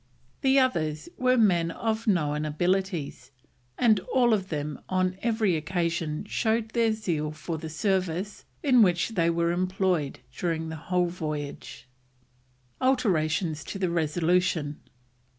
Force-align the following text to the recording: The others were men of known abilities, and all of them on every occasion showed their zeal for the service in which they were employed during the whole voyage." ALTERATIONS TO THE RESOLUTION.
The 0.41 0.57
others 0.57 1.09
were 1.15 1.37
men 1.37 1.69
of 1.69 2.07
known 2.07 2.43
abilities, 2.43 3.29
and 3.77 3.99
all 4.11 4.33
of 4.33 4.49
them 4.49 4.79
on 4.89 5.15
every 5.21 5.55
occasion 5.55 6.25
showed 6.25 6.69
their 6.69 6.91
zeal 6.91 7.31
for 7.31 7.59
the 7.59 7.69
service 7.69 8.43
in 8.63 8.81
which 8.81 9.09
they 9.09 9.29
were 9.29 9.51
employed 9.51 10.21
during 10.35 10.69
the 10.69 10.75
whole 10.89 11.05
voyage." 11.09 11.87
ALTERATIONS 12.81 13.63
TO 13.63 13.77
THE 13.77 13.91
RESOLUTION. 13.91 14.79